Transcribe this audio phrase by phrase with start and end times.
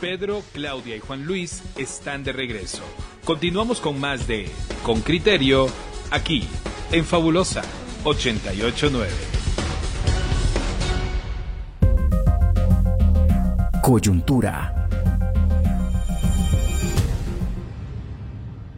[0.00, 2.82] Pedro, Claudia y Juan Luis están de regreso.
[3.24, 4.50] Continuamos con más de
[4.82, 5.68] Con Criterio,
[6.10, 6.48] aquí,
[6.90, 7.62] en Fabulosa
[8.04, 9.10] 889.
[13.82, 14.79] Coyuntura.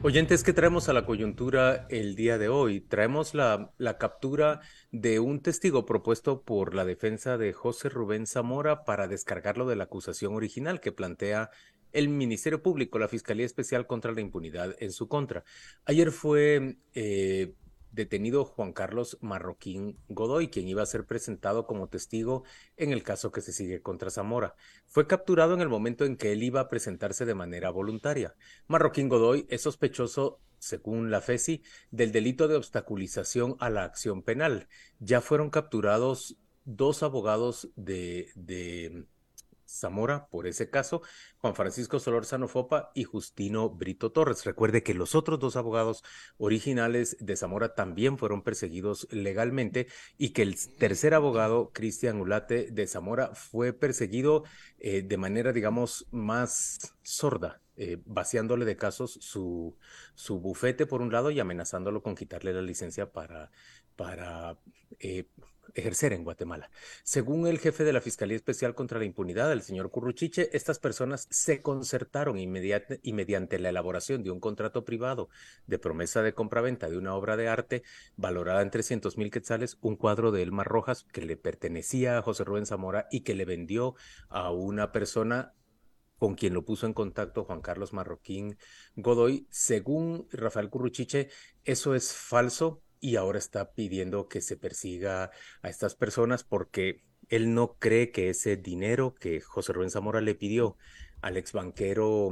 [0.05, 2.81] Oyentes, ¿qué traemos a la coyuntura el día de hoy?
[2.81, 4.61] Traemos la, la, captura
[4.91, 9.85] de un testigo propuesto por la defensa de José Rubén Zamora para descargarlo de la
[9.85, 11.51] acusación original que plantea
[11.93, 15.45] el Ministerio Público, la Fiscalía Especial contra la Impunidad en su contra.
[15.85, 17.55] Ayer fue eh,
[17.93, 22.45] detenido Juan Carlos Marroquín Godoy, quien iba a ser presentado como testigo
[22.77, 24.57] en el caso que se sigue contra Zamora.
[24.87, 28.35] Fue capturado en el momento en que él iba a presentarse de manera voluntaria.
[28.67, 34.69] Marroquín Godoy es sospechoso según la FESI, del delito de obstaculización a la acción penal.
[35.01, 39.07] Ya fueron capturados dos abogados de, de
[39.73, 41.03] Zamora por ese caso,
[41.39, 44.45] Juan Francisco Solorzano Fopa y Justino Brito Torres.
[44.45, 46.03] Recuerde que los otros dos abogados
[46.39, 52.87] originales de Zamora también fueron perseguidos legalmente y que el tercer abogado, Cristian Ulate de
[52.87, 54.45] Zamora, fue perseguido
[54.79, 59.77] eh, de manera, digamos, más sorda, eh, vaciándole de casos su,
[60.15, 63.51] su bufete por un lado y amenazándolo con quitarle la licencia para,
[63.97, 64.59] para
[64.99, 65.27] eh,
[65.75, 66.71] ejercer en Guatemala.
[67.03, 71.27] Según el jefe de la Fiscalía Especial contra la Impunidad, el señor Curruchiche, estas personas
[71.31, 75.29] se concertaron y mediante la elaboración de un contrato privado
[75.67, 77.83] de promesa de compraventa de una obra de arte
[78.17, 82.45] valorada en 300 mil quetzales, un cuadro de Elmar Rojas que le pertenecía a José
[82.45, 83.95] Rubén Zamora y que le vendió
[84.29, 85.55] a una persona
[86.19, 88.57] con quien lo puso en contacto Juan Carlos Marroquín
[88.95, 89.49] Godoy.
[89.51, 91.31] Según Rafael Curruchiche,
[91.65, 97.53] eso es falso y ahora está pidiendo que se persiga a estas personas porque él
[97.53, 100.77] no cree que ese dinero que José Rubén Zamora le pidió
[101.21, 102.31] al ex banquero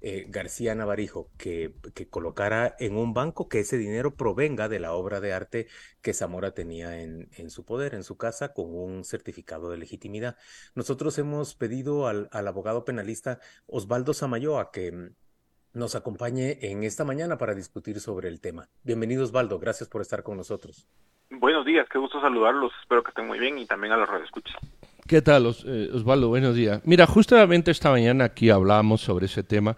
[0.00, 1.74] eh, García Navarijo que,
[2.10, 5.68] colocara en un banco que ese dinero provenga de la obra de arte
[6.02, 10.36] que Zamora tenía en, en su poder, en su casa, con un certificado de legitimidad.
[10.74, 15.12] Nosotros hemos pedido al, al abogado penalista Osvaldo Samayoa que
[15.74, 18.68] nos acompañe en esta mañana para discutir sobre el tema.
[18.84, 19.58] Bienvenidos, Osvaldo.
[19.58, 20.86] Gracias por estar con nosotros.
[21.30, 22.72] Buenos días, qué gusto saludarlos.
[22.80, 24.56] Espero que estén muy bien y también a los radioescuchas.
[25.06, 26.28] ¿Qué tal, eh, Osvaldo?
[26.28, 26.80] Buenos días.
[26.84, 29.76] Mira, justamente esta mañana aquí hablamos sobre ese tema.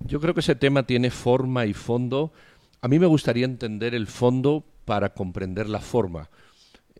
[0.00, 2.32] Yo creo que ese tema tiene forma y fondo.
[2.80, 6.30] A mí me gustaría entender el fondo para comprender la forma.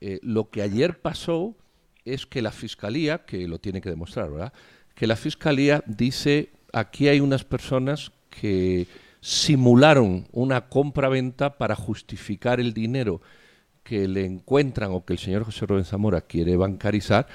[0.01, 1.55] Eh, lo que ayer pasó
[2.05, 4.53] es que la Fiscalía, que lo tiene que demostrar, ¿verdad?
[4.95, 8.87] Que la Fiscalía dice, aquí hay unas personas que
[9.21, 13.21] simularon una compra-venta para justificar el dinero
[13.83, 17.27] que le encuentran o que el señor José Rubén Zamora quiere bancarizar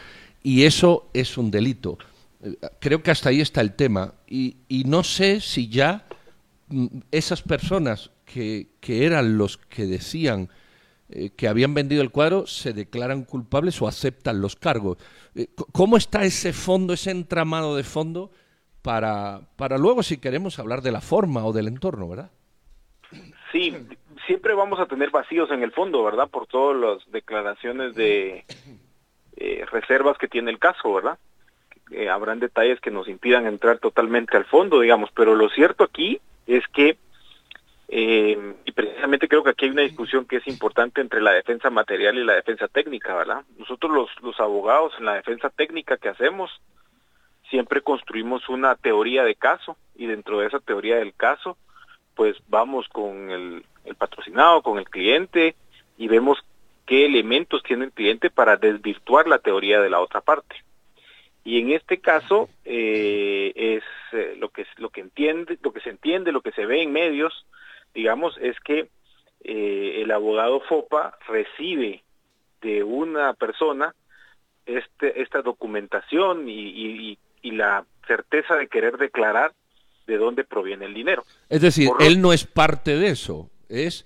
[0.43, 1.97] y eso es un delito.
[2.43, 6.05] Eh, creo que hasta ahí está el tema y, no sé si ya
[6.67, 10.49] mm, esas personas que, que eran los que decían
[11.13, 14.97] eh, que habían vendido el cuadro se declaran culpables o aceptan los cargos.
[15.35, 18.31] Eh, ¿Cómo está ese fondo, ese entramado de fondo
[18.81, 22.31] para, para luego si queremos hablar de la forma o del entorno, ¿verdad?
[23.51, 23.75] Sí,
[24.25, 26.29] siempre vamos a tener vacíos en el fondo, ¿verdad?
[26.29, 28.45] Por todas las declaraciones de
[29.37, 31.17] eh, reservas que tiene el caso, ¿verdad?
[31.91, 36.21] Eh, habrán detalles que nos impidan entrar totalmente al fondo, digamos, pero lo cierto aquí
[36.47, 36.97] es que,
[37.89, 41.69] eh, y precisamente creo que aquí hay una discusión que es importante entre la defensa
[41.69, 43.43] material y la defensa técnica, ¿verdad?
[43.57, 46.49] Nosotros los, los abogados en la defensa técnica que hacemos,
[47.51, 51.57] siempre construimos una teoría de caso y dentro de esa teoría del caso,
[52.15, 53.63] pues vamos con el,
[53.97, 55.55] patrocinado, con el cliente
[55.97, 56.39] y vemos
[56.87, 60.55] qué elementos tiene el cliente para desvirtuar la teoría de la otra parte.
[61.43, 65.89] Y en este caso eh, es eh, lo que lo que entiende, lo que se
[65.89, 67.45] entiende, lo que se ve en medios,
[67.93, 68.87] digamos, es que
[69.43, 72.03] eh, el abogado FOPA recibe
[72.61, 73.95] de una persona
[74.67, 77.17] este, esta documentación y, y
[77.49, 79.53] la certeza de querer declarar
[80.05, 81.23] de dónde proviene el dinero.
[81.49, 84.05] Es decir, él no es parte de eso, es,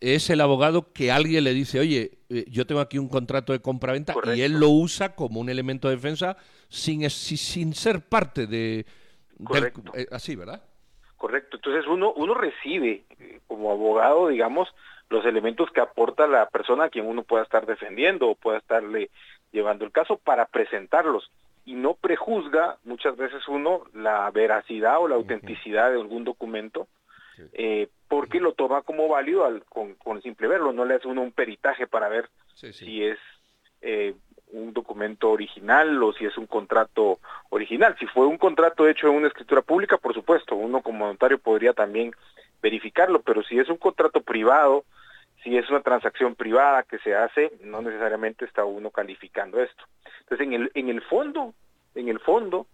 [0.00, 3.60] es el abogado que alguien le dice, oye, eh, yo tengo aquí un contrato de
[3.60, 6.36] compra-venta y él lo usa como un elemento de defensa
[6.68, 8.86] sin, sin ser parte de...
[9.94, 10.62] Eh, así, ¿verdad?
[11.16, 14.68] Correcto, entonces uno, uno recibe eh, como abogado, digamos,
[15.08, 19.10] los elementos que aporta la persona a quien uno pueda estar defendiendo o pueda estarle
[19.52, 21.30] llevando el caso para presentarlos
[21.72, 26.86] y no prejuzga muchas veces uno la veracidad o la autenticidad de algún documento
[27.54, 31.22] eh, porque lo toma como válido al, con, con simple verlo, no le hace uno
[31.22, 33.18] un peritaje para ver si es
[33.80, 34.14] eh,
[34.48, 37.96] un documento original o si es un contrato original.
[37.98, 41.72] Si fue un contrato hecho en una escritura pública, por supuesto, uno como notario podría
[41.72, 42.12] también
[42.60, 44.84] verificarlo, pero si es un contrato privado,
[45.42, 49.84] si es una transacción privada que se hace, no necesariamente está uno calificando esto.
[50.20, 51.54] Entonces, en el, en el fondo,
[51.94, 52.66] en el fondo,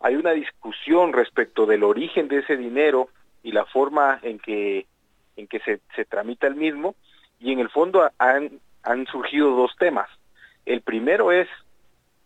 [0.00, 3.08] hay una discusión respecto del origen de ese dinero
[3.42, 4.86] y la forma en que,
[5.36, 6.94] en que se, se tramita el mismo,
[7.40, 10.08] y en el fondo han, han surgido dos temas.
[10.64, 11.48] El primero es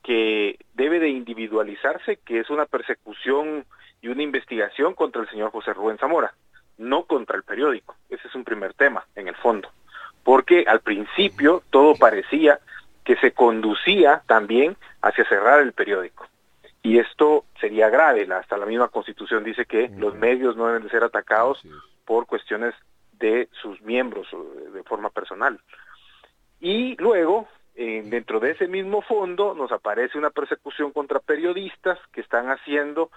[0.04, 3.64] que debe de individualizarse, que es una persecución
[4.00, 6.34] y una investigación contra el señor José Rubén Zamora,
[6.76, 7.96] no contra el periódico.
[8.08, 9.70] Ese es un primer tema, en el fondo.
[10.28, 12.60] Porque al principio todo parecía
[13.02, 16.26] que se conducía también hacia cerrar el periódico.
[16.82, 20.90] Y esto sería grave, hasta la misma constitución dice que los medios no deben de
[20.90, 21.62] ser atacados
[22.04, 22.74] por cuestiones
[23.12, 24.28] de sus miembros
[24.74, 25.58] de forma personal.
[26.60, 32.20] Y luego, eh, dentro de ese mismo fondo, nos aparece una persecución contra periodistas que
[32.20, 33.10] están haciendo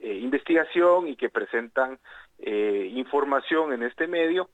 [0.00, 1.98] eh, investigación y que presentan
[2.40, 4.50] eh, información en este medio,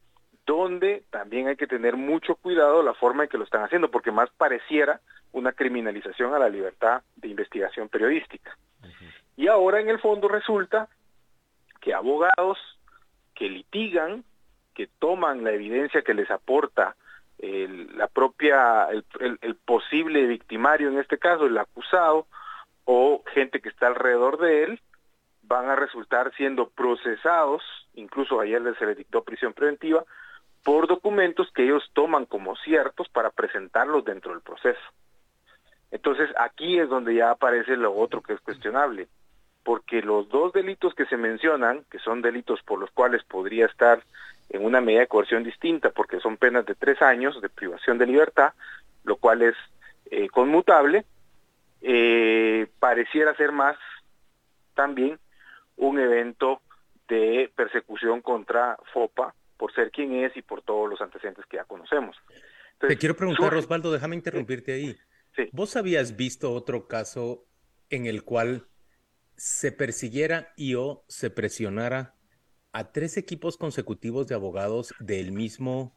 [0.46, 4.10] donde también hay que tener mucho cuidado la forma en que lo están haciendo, porque
[4.10, 5.00] más pareciera
[5.32, 8.56] una criminalización a la libertad de investigación periodística.
[9.36, 10.88] Y ahora en el fondo resulta
[11.80, 12.58] que abogados
[13.34, 14.24] que litigan,
[14.74, 16.94] que toman la evidencia que les aporta
[17.38, 19.04] el, la propia, el,
[19.40, 22.26] el, posible victimario, en este caso el acusado,
[22.84, 24.80] o gente que está alrededor de él,
[25.42, 27.62] van a resultar siendo procesados,
[27.94, 30.04] incluso ayer se les dictó prisión preventiva,
[30.64, 34.80] por documentos que ellos toman como ciertos para presentarlos dentro del proceso.
[35.90, 39.06] Entonces aquí es donde ya aparece lo otro que es cuestionable,
[39.62, 44.02] porque los dos delitos que se mencionan, que son delitos por los cuales podría estar
[44.48, 48.06] en una medida de coerción distinta porque son penas de tres años de privación de
[48.06, 48.54] libertad,
[49.04, 49.54] lo cual es
[50.10, 51.04] eh, conmutable,
[51.82, 53.76] eh, pareciera ser más
[54.74, 55.18] también
[55.76, 56.62] un evento
[57.06, 59.34] de persecución contra FOPA
[59.64, 62.14] por ser quien es y por todos los antecedentes que ya conocemos.
[62.78, 64.94] Te quiero preguntar, Osvaldo, déjame interrumpirte ahí.
[65.52, 67.46] ¿Vos habías visto otro caso
[67.88, 68.66] en el cual
[69.36, 72.14] se persiguiera y o se presionara
[72.72, 75.96] a tres equipos consecutivos de abogados del mismo,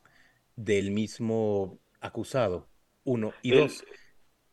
[0.56, 2.70] del mismo acusado.
[3.04, 3.34] Uno.
[3.42, 3.84] Y dos,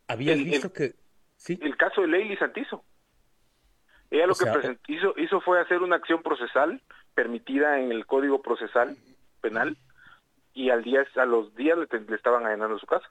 [0.08, 0.96] ¿habías visto que...
[1.36, 1.56] ¿sí?
[1.62, 2.84] El caso de Leili Santizo.
[4.10, 6.82] Ella lo que hizo, hizo fue hacer una acción procesal
[7.14, 8.96] permitida en el Código Procesal
[9.40, 9.76] Penal
[10.52, 13.08] y al día, a los días le, le estaban allanando su casa.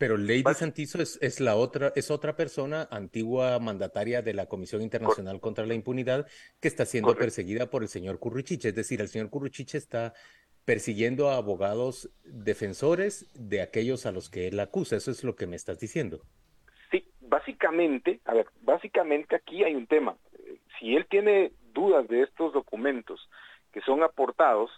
[0.00, 4.80] Pero Lady Santizo es, es, la otra, es otra persona, antigua mandataria de la Comisión
[4.80, 6.26] Internacional contra la Impunidad,
[6.58, 8.70] que está siendo perseguida por el señor Curruchiche.
[8.70, 10.14] Es decir, el señor Curruchiche está
[10.64, 14.96] persiguiendo a abogados defensores de aquellos a los que él acusa.
[14.96, 16.22] Eso es lo que me estás diciendo.
[16.90, 20.16] Sí, básicamente, a ver, básicamente aquí hay un tema.
[20.78, 23.28] Si él tiene dudas de estos documentos
[23.72, 24.70] que son aportados,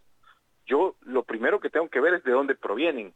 [0.66, 3.14] yo lo primero que tengo que ver es de dónde provienen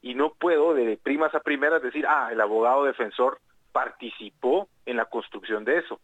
[0.00, 3.38] y no puedo de primas a primeras decir, ah, el abogado defensor
[3.72, 6.00] participó en la construcción de eso.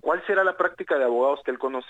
[0.00, 1.88] ¿Cuál será la práctica de abogados que él conoce?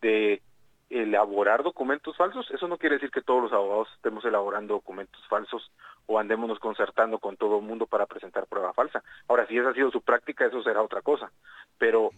[0.00, 0.42] De
[0.88, 2.50] elaborar documentos falsos.
[2.50, 5.70] Eso no quiere decir que todos los abogados estemos elaborando documentos falsos
[6.06, 9.02] o andémonos concertando con todo el mundo para presentar prueba falsa.
[9.28, 11.30] Ahora, si esa ha sido su práctica, eso será otra cosa.
[11.78, 12.10] Pero,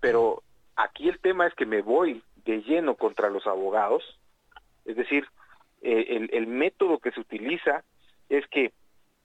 [0.00, 0.42] pero
[0.76, 4.02] aquí el tema es que me voy de lleno contra los abogados,
[4.84, 5.26] es decir,
[5.82, 7.82] eh, el, método que se utiliza
[8.28, 8.72] es que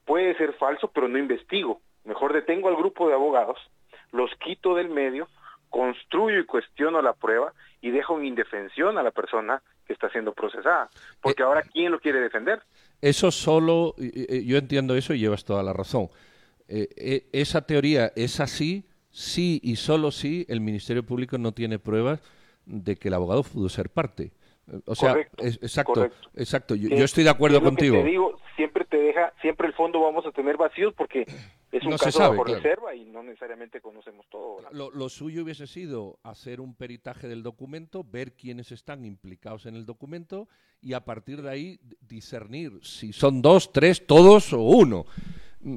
[0.04, 1.80] puede ser falso, pero no investigo.
[2.04, 3.58] Mejor detengo al grupo de abogados,
[4.12, 5.28] los quito del medio,
[5.68, 10.32] construyo y cuestiono la prueba y dejo en indefensión a la persona que está siendo
[10.32, 10.88] procesada.
[11.20, 12.62] Porque eh, ahora, ¿quién lo quiere defender?
[13.00, 16.08] Eso solo, yo entiendo eso y llevas toda la razón.
[16.68, 18.87] Eh, esa teoría es así,
[19.18, 22.22] sí y solo si el Ministerio Público no tiene pruebas
[22.64, 24.30] de que el abogado pudo ser parte.
[24.84, 26.74] O sea, exacto, exacto.
[26.74, 27.96] Yo, estoy de acuerdo contigo.
[27.96, 31.24] te digo, siempre te deja, siempre el fondo vamos a tener vacíos porque
[31.72, 34.58] es un caso de reserva y no necesariamente conocemos todo.
[34.70, 39.86] Lo, suyo hubiese sido hacer un peritaje del documento, ver quiénes están implicados en el
[39.86, 40.48] documento
[40.80, 45.06] y a partir de ahí discernir si son dos, tres, todos o uno.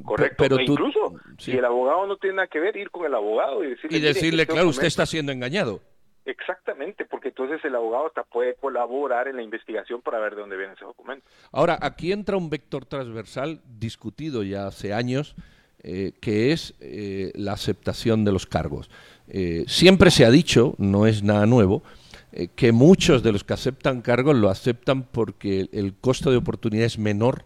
[0.05, 3.15] Correcto, pero e incluso si el abogado no tiene nada que ver, ir con el
[3.15, 5.81] abogado y decirle, y decirle claro, usted está siendo engañado.
[6.24, 10.55] Exactamente, porque entonces el abogado hasta puede colaborar en la investigación para ver de dónde
[10.55, 11.25] viene ese documento.
[11.51, 15.36] Ahora, aquí entra un vector transversal discutido ya hace años,
[15.81, 18.91] eh, que es eh, la aceptación de los cargos.
[19.27, 21.81] Eh, siempre se ha dicho, no es nada nuevo,
[22.55, 26.98] que muchos de los que aceptan cargos lo aceptan porque el costo de oportunidad es
[26.98, 27.43] menor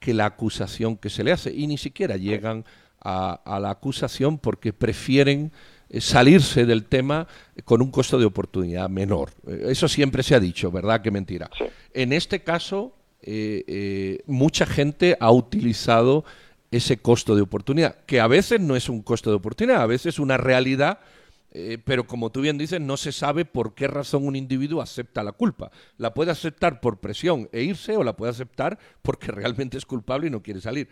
[0.00, 1.52] que la acusación que se le hace.
[1.52, 2.64] Y ni siquiera llegan
[3.04, 5.52] a, la acusación porque prefieren
[5.90, 7.28] eh, salirse del tema
[7.64, 9.30] con un costo de oportunidad menor.
[9.46, 11.02] Eh, eso siempre se ha dicho, ¿verdad?
[11.02, 11.50] Que mentira.
[11.92, 16.24] En este caso, eh, mucha gente ha utilizado
[16.70, 20.14] ese costo de oportunidad, que a veces no es un costo de oportunidad, a veces
[20.14, 20.98] es una realidad,
[21.84, 25.30] pero como tú bien dices, no se sabe por qué razón un individuo acepta la
[25.30, 25.70] culpa.
[25.98, 30.26] La puede aceptar por presión e irse o la puede aceptar porque realmente es culpable
[30.26, 30.88] y no quiere salir.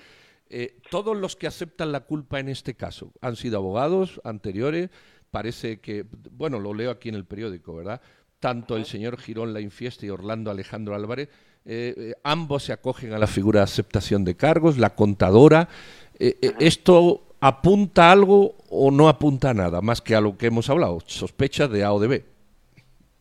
[0.54, 4.90] Eh, todos los que aceptan la culpa en este caso han sido abogados anteriores,
[5.30, 8.02] parece que, bueno, lo leo aquí en el periódico, ¿verdad?
[8.38, 11.30] Tanto el señor Girón La Infiesta y Orlando Alejandro Álvarez,
[11.64, 15.70] eh, eh, ambos se acogen a la figura de aceptación de cargos, la contadora.
[16.18, 20.98] ¿Esto apunta algo o no apunta a nada, más que a lo que hemos hablado?
[21.06, 22.24] Sospecha de A o de B.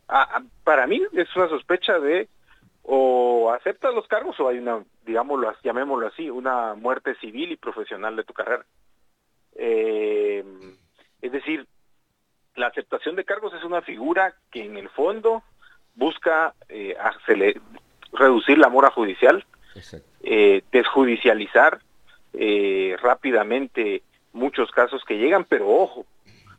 [0.09, 2.27] Ah, ah, para mí es una sospecha de
[2.83, 8.15] o aceptas los cargos o hay una, digámoslo, llamémoslo así, una muerte civil y profesional
[8.15, 8.65] de tu carrera.
[9.55, 10.43] Eh,
[11.21, 11.67] es decir,
[12.55, 15.43] la aceptación de cargos es una figura que en el fondo
[15.95, 16.95] busca eh,
[18.13, 19.45] reducir la mora judicial,
[20.23, 21.79] eh, desjudicializar
[22.33, 26.05] eh, rápidamente muchos casos que llegan, pero ojo,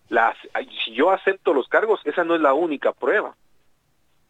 [0.09, 0.37] las,
[0.85, 3.35] si yo acepto los cargos, esa no es la única prueba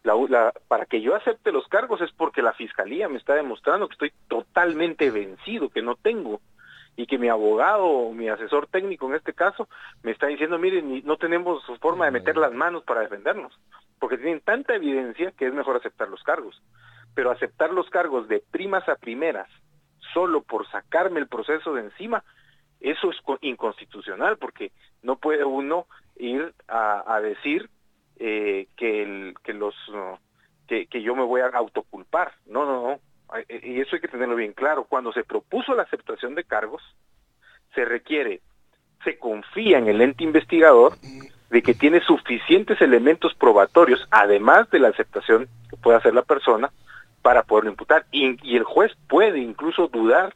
[0.03, 3.93] la, para que yo acepte los cargos es porque la fiscalía me está demostrando que
[3.93, 6.41] estoy totalmente vencido, que no tengo,
[6.95, 9.67] y que mi abogado o mi asesor técnico en este caso
[10.03, 13.57] me está diciendo, miren, no tenemos forma de meter las manos para defendernos,
[13.99, 16.61] porque tienen tanta evidencia que es mejor aceptar los cargos.
[17.15, 19.47] Pero aceptar los cargos de primas a primeras,
[20.13, 22.23] solo por sacarme el proceso de encima,
[22.79, 27.69] eso es inconstitucional, porque no puede uno ir a decir
[28.19, 29.75] eh, que, el, que los
[30.67, 32.33] que, que, yo me voy a autoculpar.
[32.45, 33.37] No, no, no.
[33.37, 34.85] Eh, y eso hay que tenerlo bien claro.
[34.85, 36.81] Cuando se propuso la aceptación de cargos,
[37.73, 38.41] se requiere,
[39.03, 40.93] se confía en el ente investigador
[41.49, 46.71] de que tiene suficientes elementos probatorios, además de la aceptación que puede hacer la persona,
[47.21, 48.05] para poderlo imputar.
[48.11, 50.35] Y, y el juez puede incluso dudar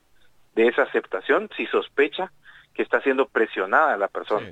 [0.56, 2.32] de esa aceptación si sospecha
[2.74, 4.52] que está siendo presionada la persona.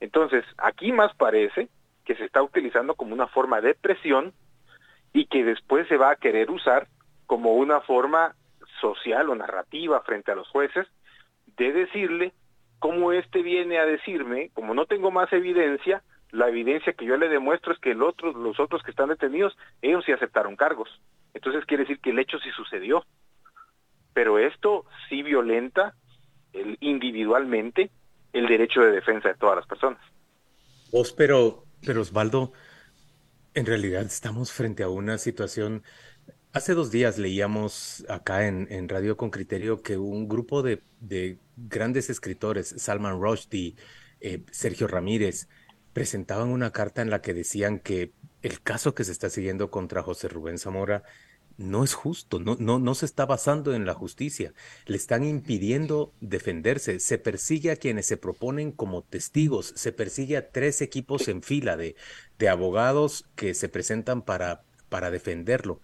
[0.00, 1.68] Entonces, aquí más parece
[2.08, 4.32] que se está utilizando como una forma de presión
[5.12, 6.88] y que después se va a querer usar
[7.26, 8.34] como una forma
[8.80, 10.86] social o narrativa frente a los jueces
[11.58, 12.32] de decirle
[12.78, 17.28] cómo éste viene a decirme, como no tengo más evidencia, la evidencia que yo le
[17.28, 20.88] demuestro es que el otro, los otros que están detenidos, ellos sí aceptaron cargos.
[21.34, 23.04] Entonces quiere decir que el hecho sí sucedió.
[24.14, 25.92] Pero esto sí violenta
[26.80, 27.90] individualmente
[28.32, 30.00] el derecho de defensa de todas las personas.
[30.90, 32.52] Vos, pero pero Osvaldo,
[33.54, 35.82] en realidad estamos frente a una situación.
[36.52, 40.82] Hace dos días leíamos acá en, Radio con Criterio que un grupo de,
[41.56, 43.76] grandes escritores, Salman Rushdie,
[44.20, 45.48] eh, Sergio Ramírez,
[45.92, 50.02] presentaban una carta en la que decían que el caso que se está siguiendo contra
[50.02, 51.02] José Rubén Zamora
[51.58, 54.54] no es justo, no, no, no se está basando en la justicia.
[54.86, 57.00] Le están impidiendo defenderse.
[57.00, 59.72] Se persigue a quienes se proponen como testigos.
[59.76, 61.96] Se persigue a tres equipos en fila de,
[62.38, 65.82] de abogados que se presentan para, para defenderlo.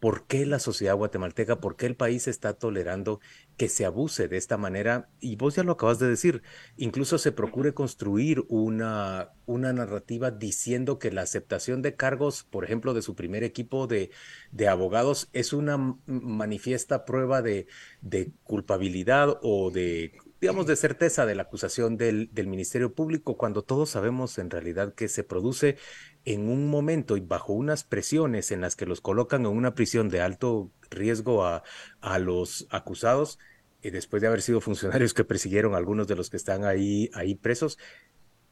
[0.00, 3.20] ¿Por qué la sociedad guatemalteca, por qué el país está tolerando
[3.56, 5.08] que se abuse de esta manera?
[5.20, 6.42] Y vos ya lo acabas de decir,
[6.76, 12.94] incluso se procure construir una, una narrativa diciendo que la aceptación de cargos, por ejemplo,
[12.94, 14.10] de su primer equipo de,
[14.52, 17.66] de abogados, es una manifiesta prueba de,
[18.00, 23.62] de culpabilidad o de digamos, de certeza de la acusación del, del, Ministerio Público, cuando
[23.62, 25.76] todos sabemos en realidad que se produce
[26.24, 30.08] en un momento y bajo unas presiones en las que los colocan en una prisión
[30.08, 31.62] de alto riesgo a,
[32.00, 33.38] a los acusados,
[33.82, 37.10] y después de haber sido funcionarios que persiguieron a algunos de los que están ahí,
[37.14, 37.78] ahí presos,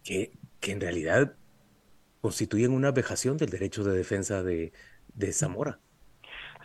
[0.05, 1.37] que, que en realidad
[2.21, 4.73] constituyen una vejación del derecho de defensa de,
[5.15, 5.79] de Zamora.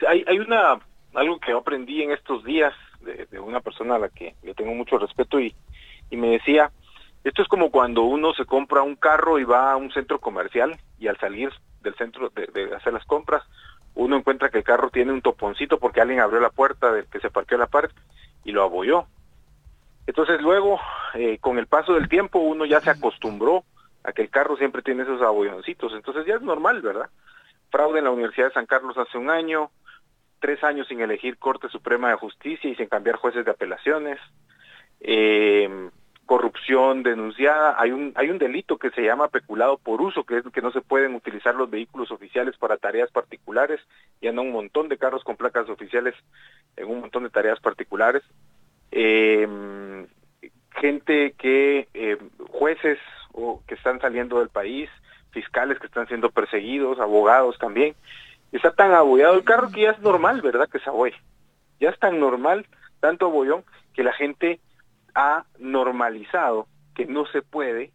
[0.08, 0.80] Hay, hay una
[1.14, 4.98] algo que aprendí en estos días de, una persona a la que le tengo mucho
[4.98, 5.56] respeto y,
[6.10, 6.72] y me decía,
[7.24, 10.78] esto es como cuando uno se compra un carro y va a un centro comercial
[11.00, 11.50] y al salir
[11.82, 13.44] del centro de, hacer las compras,
[14.00, 17.20] uno encuentra que el carro tiene un toponcito porque alguien abrió la puerta del que
[17.20, 17.94] se parqueó la parte
[18.46, 19.08] y lo abolló.
[20.08, 20.80] Entonces luego,
[21.16, 23.66] eh, con el paso del tiempo, uno ya se acostumbró
[24.04, 25.94] a que el carro siempre tiene esos abolloncitos.
[25.94, 27.10] Entonces ya es normal, ¿verdad?
[27.70, 29.70] Fraude en la Universidad de San Carlos hace un año,
[30.40, 34.18] tres años sin elegir Corte Suprema de Justicia y sin cambiar jueces de apelaciones.
[35.02, 35.90] Eh,
[36.30, 40.44] corrupción denunciada, hay un, hay un delito que se llama peculado por uso, que es
[40.54, 43.80] que no se pueden utilizar los vehículos oficiales para tareas particulares,
[44.22, 46.14] y andan un montón de carros con placas oficiales
[46.78, 48.22] en un montón de tareas particulares.
[48.92, 50.06] Eh,
[50.80, 52.20] gente que, eh,
[52.52, 53.00] jueces
[53.32, 54.88] o que están saliendo del país,
[55.32, 57.96] fiscales que están siendo perseguidos, abogados también.
[58.52, 60.70] Está tan abollado el carro que ya es normal, ¿verdad?
[60.70, 61.20] Que se aboye.
[61.80, 62.68] Ya es tan normal,
[63.00, 63.64] tanto abollón,
[63.96, 64.60] que la gente
[65.20, 67.92] ha normalizado que no se puede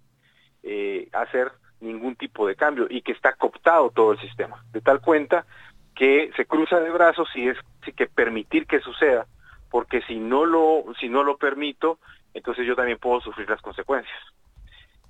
[0.62, 4.62] eh, hacer ningún tipo de cambio y que está cooptado todo el sistema.
[4.72, 5.46] De tal cuenta
[5.94, 7.56] que se cruza de brazos y es
[7.96, 9.26] que permitir que suceda,
[9.70, 11.98] porque si no lo, si no lo permito,
[12.34, 14.20] entonces yo también puedo sufrir las consecuencias.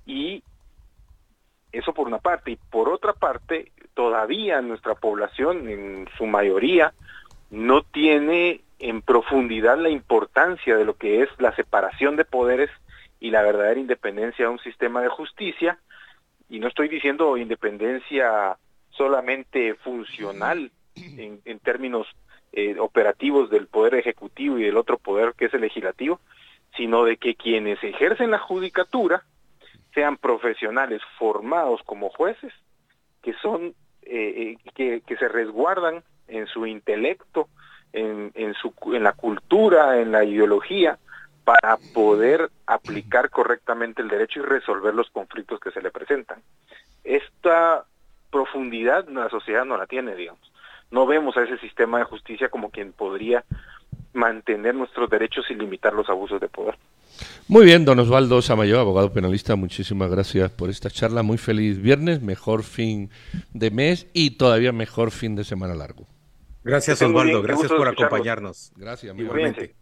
[0.05, 0.41] Y
[1.73, 2.51] eso por una parte.
[2.51, 6.93] Y por otra parte, todavía nuestra población, en su mayoría,
[7.49, 12.69] no tiene en profundidad la importancia de lo que es la separación de poderes
[13.19, 15.79] y la verdadera independencia de un sistema de justicia.
[16.49, 18.57] Y no estoy diciendo independencia
[18.91, 22.07] solamente funcional en, en términos
[22.53, 26.21] eh, operativos del poder ejecutivo y del otro poder que es el legislativo,
[26.77, 29.23] sino de que quienes ejercen la judicatura
[29.93, 32.53] sean profesionales formados como jueces,
[33.23, 33.73] que son,
[34.03, 37.49] eh, eh, que, se resguardan en su intelecto,
[37.95, 40.99] en, en, su, en la cultura, en la ideología,
[41.45, 46.41] para poder aplicar correctamente el derecho y resolver los conflictos que se le presentan.
[47.03, 47.85] Esta
[48.31, 50.51] profundidad la sociedad no la tiene, digamos.
[50.91, 53.43] No vemos a ese sistema de justicia como quien podría
[54.13, 56.77] mantener nuestros derechos y limitar los abusos de poder.
[57.47, 61.23] Muy bien, don Osvaldo Samayo, abogado penalista, muchísimas gracias por esta charla.
[61.23, 63.09] Muy feliz viernes, mejor fin
[63.53, 66.07] de mes y todavía mejor fin de semana largo.
[66.65, 67.43] Gracias, Osvaldo.
[67.43, 68.73] Gracias por acompañarnos.
[68.75, 69.75] Gracias, igualmente.